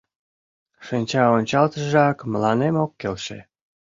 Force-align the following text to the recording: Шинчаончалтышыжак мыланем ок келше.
Шинчаончалтышыжак 0.85 2.17
мыланем 2.31 2.75
ок 2.83 2.91
келше. 2.99 3.39